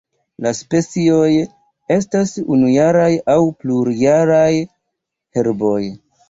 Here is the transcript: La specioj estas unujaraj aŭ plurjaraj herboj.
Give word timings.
La 0.43 0.51
specioj 0.59 1.27
estas 1.95 2.33
unujaraj 2.55 3.11
aŭ 3.35 3.37
plurjaraj 3.61 4.49
herboj. 5.39 5.79